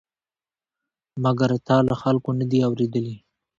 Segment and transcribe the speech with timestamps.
[1.23, 3.15] مګر تا له خلکو نه دي اورېدلي؟